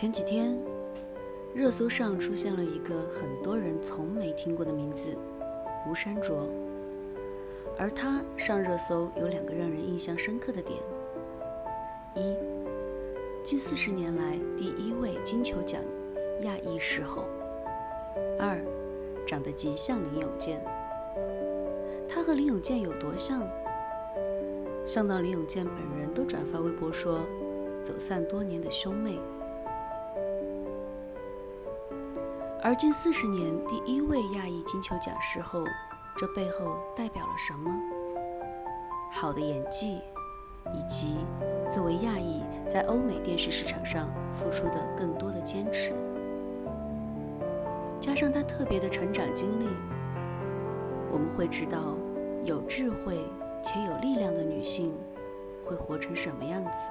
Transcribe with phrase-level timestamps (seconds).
[0.00, 0.58] 前几天，
[1.54, 5.14] 热搜上出现了一个很多人从没听过的名字——
[5.86, 6.48] 吴珊卓。
[7.76, 10.78] 而他上热搜有两个让人印象深刻的点：
[12.14, 12.34] 一，
[13.44, 15.82] 近四十年来第一位金球奖
[16.44, 17.24] 亚裔视后；
[18.38, 18.58] 二，
[19.26, 20.64] 长得极像林永健。
[22.08, 23.46] 他和林永健有多像？
[24.82, 27.20] 像到林永健本人都转发微博说
[27.84, 29.18] ：“走散多年的兄妹。”
[32.62, 35.64] 而近四十年第一位亚裔金球奖视后，
[36.14, 37.70] 这背后代表了什么？
[39.10, 40.02] 好的演技，
[40.74, 41.16] 以及
[41.70, 45.94] 作为亚裔在欧美电视市场上付出的更多的坚持，
[47.98, 49.66] 加上他特别的成长经历，
[51.10, 51.96] 我们会知道
[52.44, 53.24] 有智慧
[53.62, 54.94] 且有力量的女性
[55.64, 56.84] 会活成什么样子。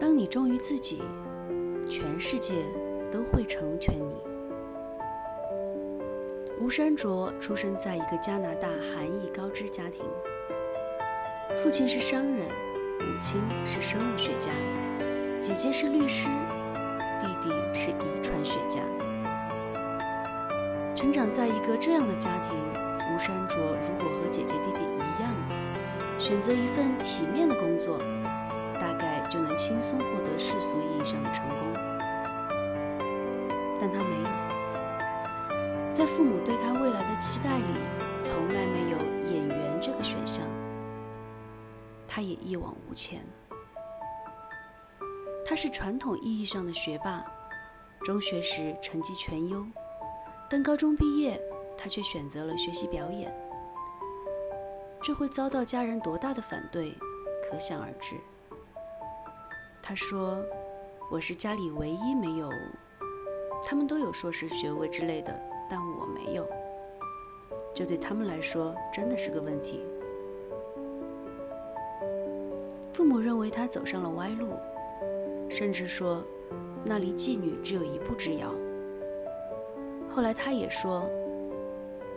[0.00, 1.00] 当你忠于自己。
[1.88, 2.54] 全世界
[3.10, 4.14] 都会成全你。
[6.60, 10.04] 吴山卓出生在一个加拿大韩裔高知家庭，
[11.62, 12.48] 父亲是商人，
[13.00, 14.50] 母亲是生物学家，
[15.40, 16.28] 姐姐是律师，
[17.20, 18.80] 弟弟是遗传学家。
[20.94, 22.52] 成长在一个这样的家庭，
[23.14, 25.34] 吴山卓如果和姐姐弟弟一样，
[26.18, 27.98] 选择一份体面的工作。
[29.34, 31.72] 就能轻松获得世俗意义上的成功，
[33.80, 34.28] 但他没有。
[35.92, 37.64] 在父母对他未来的期待里，
[38.20, 38.98] 从来没有
[39.32, 40.44] 演员这个选项。
[42.06, 43.22] 他也一往无前。
[45.44, 47.26] 他是传统意义上的学霸，
[48.04, 49.66] 中学时成绩全优，
[50.48, 51.42] 但高中毕业，
[51.76, 53.36] 他却选择了学习表演。
[55.02, 56.96] 这会遭到家人多大的反对，
[57.50, 58.14] 可想而知。
[59.86, 60.42] 他说
[61.12, 62.48] ：“我是家里唯一没有，
[63.62, 66.48] 他们都有硕士学位之类的，但我没有。
[67.74, 69.84] 这对他们来说真的是个问题。
[72.94, 74.58] 父母认为他走上了歪路，
[75.50, 76.24] 甚至说
[76.82, 78.54] 那离妓女只有一步之遥。
[80.08, 81.06] 后来他也说，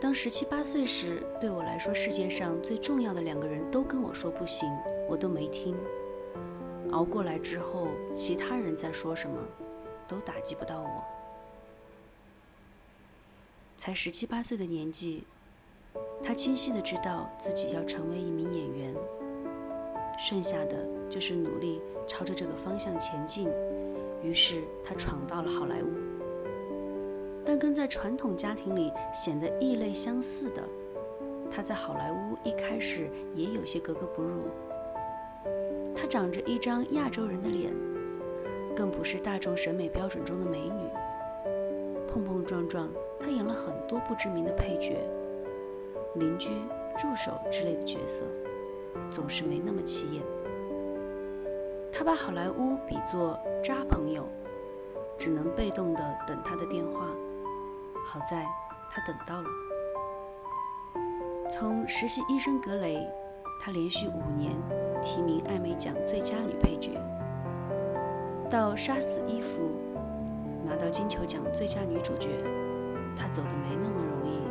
[0.00, 4.66] 当十七八岁时，对我来说世界上最重要的两个人都跟我说不行，
[5.06, 5.76] 我都没听。”
[6.92, 9.36] 熬过来之后，其他人在说什么，
[10.06, 11.04] 都打击不到我。
[13.76, 15.24] 才十七八岁的年纪，
[16.22, 18.94] 他清晰的知道自己要成为一名演员，
[20.18, 23.48] 剩下的就是努力朝着这个方向前进。
[24.22, 25.92] 于是他闯到了好莱坞，
[27.44, 30.62] 但跟在传统家庭里显得异类相似的，
[31.48, 34.42] 他在好莱坞一开始也有些格格不入。
[36.08, 37.70] 长着一张亚洲人的脸，
[38.74, 40.82] 更不是大众审美标准中的美女。
[42.08, 42.88] 碰碰撞撞，
[43.20, 44.96] 她演了很多不知名的配角、
[46.14, 46.50] 邻居、
[46.96, 48.24] 助手之类的角色，
[49.10, 50.22] 总是没那么起眼。
[51.92, 54.26] 她把好莱坞比作渣朋友，
[55.18, 57.06] 只能被动的等他的电话。
[58.06, 58.46] 好在
[58.90, 59.48] 他等到了。
[61.50, 63.06] 从实习医生格雷，
[63.60, 64.52] 他连续五年。
[65.02, 66.90] 提名艾美奖最佳女配角，
[68.50, 69.70] 到杀死伊芙
[70.64, 72.28] 拿到金球奖最佳女主角，
[73.16, 74.42] 她走的没那么容易，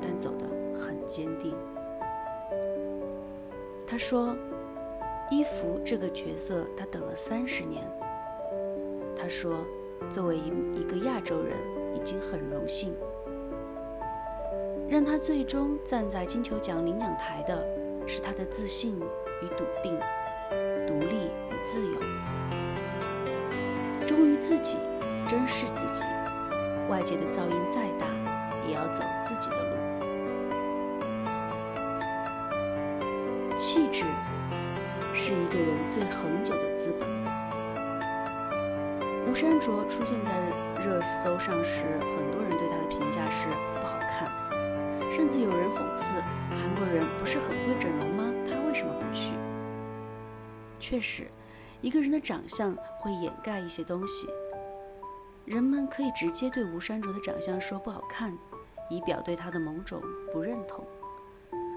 [0.00, 0.46] 但走得
[0.78, 1.54] 很坚定。
[3.86, 4.36] 她说
[5.30, 7.82] ：“伊芙这个角色，她等了三十年。”
[9.16, 9.64] 她说
[10.10, 10.48] ：“作为一
[10.80, 11.56] 一个亚洲人，
[11.94, 12.94] 已经很荣幸。
[14.88, 17.64] 让她最终站在金球奖领奖台的，
[18.06, 19.00] 是她的自信。”
[19.42, 19.98] 与笃定，
[20.86, 21.98] 独立与自由，
[24.06, 24.78] 忠于自己，
[25.26, 26.04] 珍视自己。
[26.88, 28.06] 外界的噪音再大，
[28.66, 29.76] 也要走自己的路。
[33.56, 34.04] 气质
[35.14, 37.08] 是一个人最恒久的资本。
[39.26, 40.30] 吴珊卓出现在
[40.84, 43.48] 热搜上时，很多人对她的评价是
[43.80, 44.28] 不好看，
[45.14, 46.20] 甚至有人讽刺
[46.50, 48.24] 韩国人不是很会整容吗？
[48.44, 49.32] 他为什么不去？
[50.80, 51.28] 确实，
[51.80, 54.28] 一个人的长相会掩盖一些东西。
[55.44, 58.36] 人们可以直接对吴山卓的长相说不好看，
[58.90, 60.02] 以表对他的某种
[60.32, 60.84] 不认同。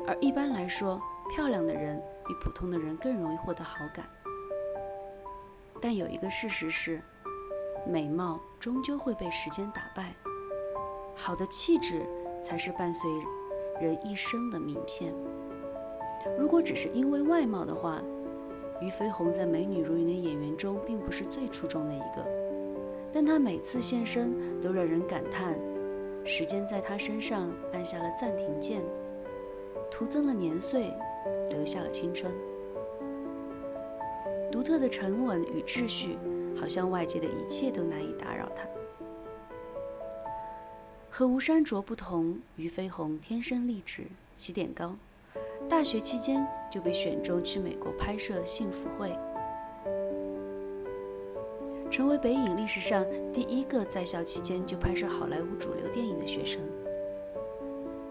[0.07, 0.99] 而一般来说，
[1.29, 4.03] 漂亮的人比普通的人更容易获得好感。
[5.79, 6.99] 但有一个事实是，
[7.85, 10.15] 美貌终究会被时间打败，
[11.13, 12.03] 好的气质
[12.47, 13.11] 才是伴随
[13.81, 15.13] 人一生的名片。
[16.39, 18.01] 如果只是因为外貌的话，
[18.79, 22.25] 俞飞鸿在美女如云的演员中并不是最出众的一个，
[23.11, 25.59] 但她每次现身都让人感叹：
[26.23, 28.81] 时间在她身上按下了暂停键，
[29.91, 30.93] 徒增了年岁，
[31.49, 32.31] 留下了青春。
[34.49, 36.17] 独特的沉稳与秩序，
[36.57, 38.63] 好像外界的一切都难以打扰她。
[41.17, 44.03] 和吴珊卓不同，俞飞鸿天生丽质，
[44.35, 44.95] 起点高。
[45.67, 49.09] 大学期间就被选中去美国拍摄《幸福会》，
[51.89, 53.03] 成为北影历史上
[53.33, 56.61] 第一个在校期间就拍摄好莱坞主流电影的学生。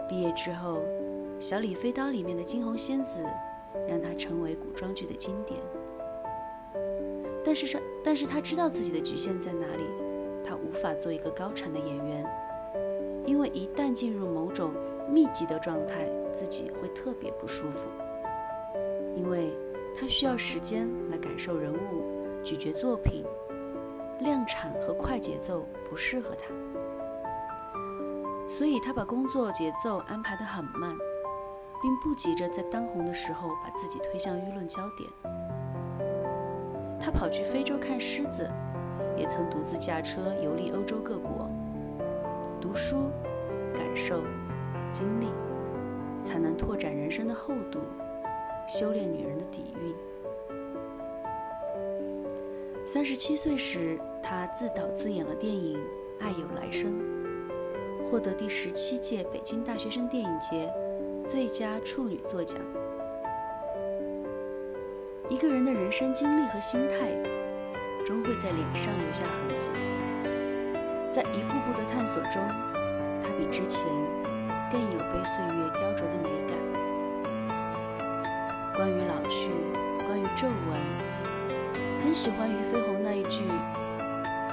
[0.09, 0.79] 毕业之后，
[1.41, 3.25] 《小李飞刀》里面的惊鸿仙子
[3.89, 5.61] 让他成为古装剧的经典。
[7.45, 9.85] 但是，是，但是他知道自己的局限在哪里，
[10.45, 12.27] 他无法做一个高产的演员，
[13.27, 14.73] 因为一旦进入某种
[15.11, 16.09] 密集的状态。
[16.37, 17.89] 自己会特别不舒服，
[19.15, 19.57] 因为
[19.99, 23.25] 他需要时间来感受人物、咀嚼作品，
[24.21, 26.49] 量产和快节奏不适合他，
[28.47, 30.95] 所以他把工作节奏安排得很慢，
[31.81, 35.09] 并不急着在当红的时候把自己推向舆论焦点。
[37.01, 38.47] 他跑去非洲看狮子，
[39.17, 41.49] 也曾独自驾车游历欧洲各国，
[42.61, 43.11] 读书、
[43.75, 44.23] 感受、
[44.91, 45.27] 经历。
[46.23, 47.79] 才能拓展人生的厚度，
[48.67, 49.95] 修炼女人的底蕴。
[52.85, 55.79] 三十七岁时，她自导自演了电影
[56.19, 56.91] 《爱有来生》，
[58.11, 60.69] 获得第十七届北京大学生电影节
[61.25, 62.61] 最佳处女作奖。
[65.29, 67.13] 一个人的人生经历和心态，
[68.05, 69.71] 终会在脸上留下痕迹。
[71.17, 72.47] 在一步步的探索中，
[73.23, 73.89] 她比之前。
[74.69, 76.59] 更有被岁月雕琢的美感。
[78.75, 79.49] 关于老去，
[80.05, 80.77] 关于皱纹，
[82.03, 83.45] 很喜欢俞飞鸿那一句：“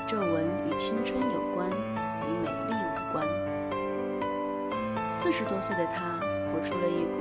[0.07, 3.27] 皱纹与青春有关，与美丽无关。”
[5.11, 6.19] 四十多岁的他，
[6.53, 7.19] 活出了一股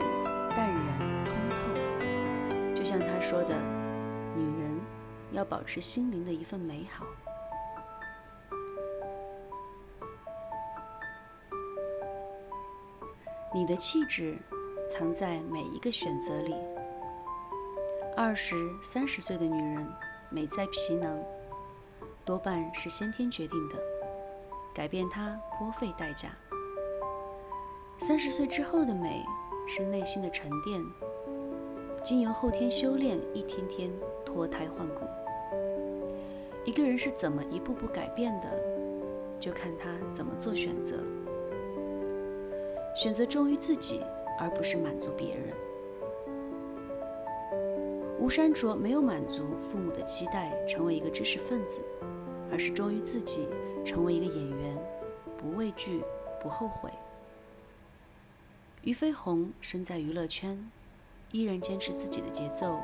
[0.51, 3.57] 淡然通透，就像他说的
[4.37, 4.79] ：“女人
[5.33, 7.07] 要保持心灵的一份美好。”
[13.55, 14.35] 你的气质
[14.89, 16.55] 藏在每一个选择里。
[18.17, 19.87] 二十三十岁的女人
[20.31, 21.19] 美在皮囊，
[22.25, 23.77] 多半是先天决定的，
[24.75, 26.31] 改变她颇费代价。
[27.99, 29.23] 三十岁之后的美
[29.69, 30.83] 是内心的沉淀，
[32.03, 33.91] 经由后天修炼，一天天
[34.25, 35.03] 脱胎换骨。
[36.65, 38.49] 一个人是怎么一步步改变的，
[39.39, 40.97] 就看他怎么做选择。
[42.95, 44.03] 选择忠于自己，
[44.39, 45.55] 而不是满足别人。
[48.19, 51.81] 吴山卓没有满足父母的期待，成为一个知识分子，
[52.53, 53.49] 而是忠于自己，
[53.85, 54.77] 成为一个演员，
[55.37, 56.03] 不畏惧，
[56.41, 56.91] 不后悔。
[58.83, 60.71] 俞飞鸿身在娱乐圈，
[61.33, 62.79] 依然坚持自己的节奏，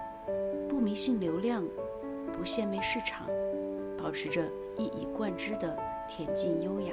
[0.69, 1.63] 不迷信流量，
[2.37, 3.29] 不献媚市场，
[3.97, 4.43] 保持着
[4.77, 5.79] 一以贯之的
[6.09, 6.93] 恬静优雅。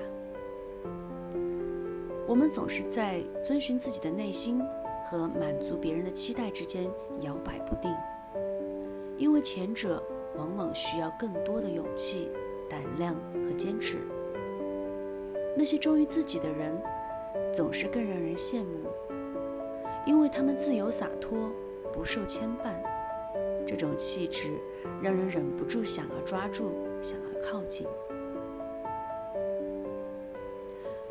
[2.28, 4.60] 我们总是在遵循自己的内心
[5.06, 6.86] 和满足别人的期待之间
[7.22, 7.94] 摇摆不定，
[9.18, 10.02] 因为前者
[10.36, 12.32] 往往需要更多的勇气、
[12.68, 13.98] 胆量和坚持。
[15.56, 16.76] 那些忠于自己的人，
[17.54, 18.90] 总是更让人羡慕，
[20.06, 21.52] 因为他们自由洒脱，
[21.94, 22.74] 不受牵绊。
[23.68, 24.50] 这种气质
[25.02, 27.86] 让人忍不住想要抓住，想要靠近。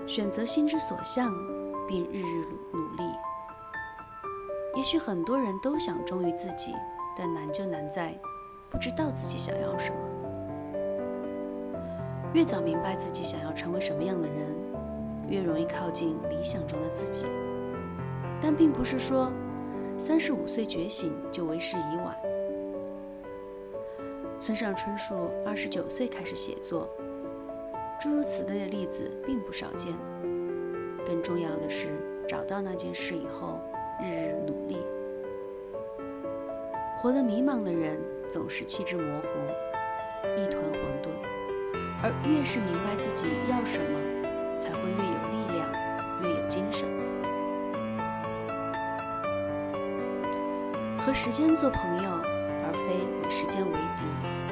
[0.07, 1.35] 选择心之所向，
[1.89, 3.03] 并日日努努力。
[4.77, 6.75] 也许很多人都想忠于自己，
[7.17, 8.15] 但难就难在
[8.69, 9.97] 不知道自己想要什么。
[12.35, 14.55] 越早明白自己想要成为什么样的人，
[15.29, 17.27] 越容易靠近理想中的自己。
[18.43, 19.33] 但并不是说
[19.97, 22.15] 三十五岁觉醒就为时已晚。
[24.39, 26.87] 村上春树二十九岁开始写作。
[28.05, 29.91] 诸如此类的例子并不少见。
[31.07, 31.89] 更重要的是，
[32.29, 33.59] 找到那件事以后，
[33.99, 34.77] 日日努力。
[36.99, 39.29] 活得迷茫的人总是气质模糊，
[40.37, 41.09] 一团混沌；
[42.03, 45.73] 而越是明白自己要什么，才会越有力量，
[46.21, 46.87] 越有精神。
[51.01, 52.11] 和时间做朋友，
[52.67, 54.44] 而非与时间为敌。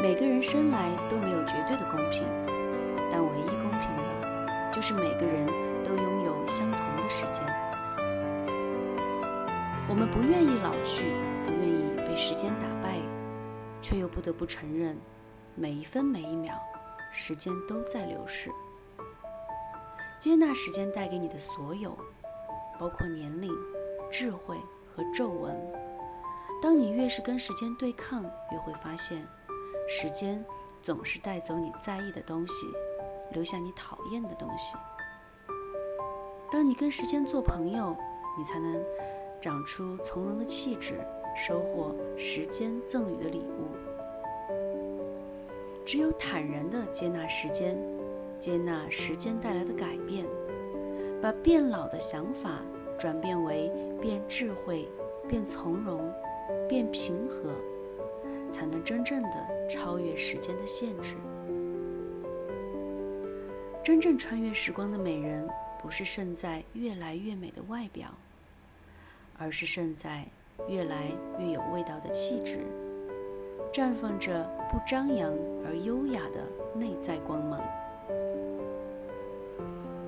[0.00, 2.22] 每个人生来都没有绝对的公平，
[3.10, 5.44] 但唯一公平的，就是每个人
[5.82, 7.42] 都拥有相同的时间。
[9.88, 11.12] 我们不愿意老去，
[11.44, 13.00] 不愿意被时间打败，
[13.82, 14.96] 却又不得不承认，
[15.56, 16.54] 每一分每一秒，
[17.10, 18.52] 时间都在流逝。
[20.20, 21.98] 接纳时间带给你的所有，
[22.78, 23.52] 包括年龄、
[24.12, 25.56] 智慧和皱纹。
[26.62, 29.26] 当你越是跟时间对抗，越会发现，
[29.90, 30.44] 时间
[30.82, 32.66] 总是带走你在意的东西，
[33.32, 34.76] 留下你讨厌的东西。
[36.52, 37.96] 当你跟时间做朋友，
[38.36, 38.84] 你才能
[39.40, 41.00] 长出从容的气质，
[41.34, 43.70] 收获时间赠予的礼物。
[45.86, 47.76] 只有坦然地接纳时间。
[48.38, 50.24] 接纳时间带来的改变，
[51.20, 52.60] 把变老的想法
[52.96, 53.68] 转变为
[54.00, 54.88] 变智慧、
[55.26, 56.08] 变从容、
[56.68, 57.52] 变平和，
[58.50, 61.14] 才能真正的超越时间的限制。
[63.84, 65.48] 真正穿越时光的美人，
[65.80, 68.08] 不是胜在越来越美的外表，
[69.38, 70.26] 而是胜在
[70.68, 72.58] 越来越有味道的气质，
[73.72, 75.32] 绽放着不张扬
[75.64, 76.44] 而优雅的
[76.78, 77.60] 内在光芒。